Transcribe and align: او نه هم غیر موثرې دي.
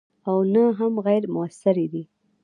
او 0.29 0.35
نه 0.53 0.63
هم 0.77 0.93
غیر 1.05 1.23
موثرې 1.35 1.87
دي. 1.93 2.03